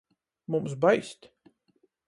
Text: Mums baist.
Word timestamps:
Mums 0.47 0.73
baist. 0.73 1.29